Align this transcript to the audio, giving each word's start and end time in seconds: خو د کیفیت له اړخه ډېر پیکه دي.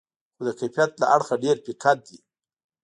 خو 0.35 0.41
د 0.47 0.49
کیفیت 0.59 0.91
له 1.01 1.05
اړخه 1.15 1.35
ډېر 1.43 1.57
پیکه 1.65 1.91
دي. 2.05 2.17